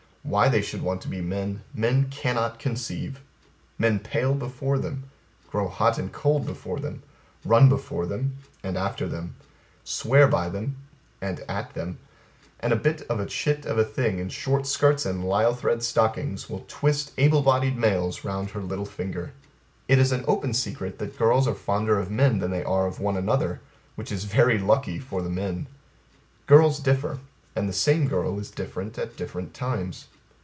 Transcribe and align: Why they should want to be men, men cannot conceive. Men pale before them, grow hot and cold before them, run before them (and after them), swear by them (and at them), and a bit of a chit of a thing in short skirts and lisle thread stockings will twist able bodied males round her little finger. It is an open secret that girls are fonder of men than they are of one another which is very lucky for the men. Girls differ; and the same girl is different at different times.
Why 0.23 0.49
they 0.49 0.61
should 0.61 0.83
want 0.83 1.01
to 1.01 1.07
be 1.07 1.19
men, 1.19 1.63
men 1.73 2.07
cannot 2.11 2.59
conceive. 2.59 3.21
Men 3.79 3.97
pale 3.99 4.35
before 4.35 4.77
them, 4.77 5.05
grow 5.49 5.67
hot 5.67 5.97
and 5.97 6.11
cold 6.13 6.45
before 6.45 6.79
them, 6.79 7.01
run 7.43 7.69
before 7.69 8.05
them 8.05 8.37
(and 8.61 8.77
after 8.77 9.07
them), 9.07 9.35
swear 9.83 10.27
by 10.27 10.47
them 10.47 10.75
(and 11.21 11.39
at 11.49 11.73
them), 11.73 11.97
and 12.59 12.71
a 12.71 12.75
bit 12.75 13.01
of 13.09 13.19
a 13.19 13.25
chit 13.25 13.65
of 13.65 13.79
a 13.79 13.83
thing 13.83 14.19
in 14.19 14.29
short 14.29 14.67
skirts 14.67 15.07
and 15.07 15.27
lisle 15.27 15.55
thread 15.55 15.81
stockings 15.81 16.47
will 16.47 16.65
twist 16.67 17.13
able 17.17 17.41
bodied 17.41 17.75
males 17.75 18.23
round 18.23 18.51
her 18.51 18.61
little 18.61 18.85
finger. 18.85 19.33
It 19.87 19.97
is 19.97 20.11
an 20.11 20.23
open 20.27 20.53
secret 20.53 20.99
that 20.99 21.17
girls 21.17 21.47
are 21.47 21.55
fonder 21.55 21.97
of 21.97 22.11
men 22.11 22.37
than 22.37 22.51
they 22.51 22.63
are 22.63 22.85
of 22.85 22.99
one 22.99 23.17
another 23.17 23.59
which 23.95 24.11
is 24.11 24.25
very 24.25 24.59
lucky 24.59 24.99
for 24.99 25.23
the 25.23 25.29
men. 25.29 25.65
Girls 26.45 26.79
differ; 26.79 27.17
and 27.53 27.67
the 27.67 27.73
same 27.73 28.07
girl 28.07 28.39
is 28.39 28.49
different 28.49 28.97
at 28.97 29.17
different 29.17 29.53
times. 29.53 30.07